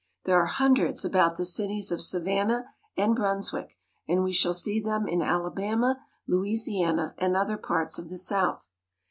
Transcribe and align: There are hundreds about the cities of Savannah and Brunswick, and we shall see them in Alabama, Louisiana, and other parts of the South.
There 0.23 0.39
are 0.41 0.47
hundreds 0.47 1.05
about 1.05 1.35
the 1.37 1.45
cities 1.45 1.91
of 1.91 2.01
Savannah 2.01 2.65
and 2.97 3.15
Brunswick, 3.15 3.77
and 4.07 4.23
we 4.23 4.33
shall 4.33 4.51
see 4.51 4.79
them 4.79 5.07
in 5.07 5.21
Alabama, 5.21 5.99
Louisiana, 6.27 7.13
and 7.19 7.37
other 7.37 7.57
parts 7.59 7.99
of 7.99 8.09
the 8.09 8.17
South. 8.17 8.71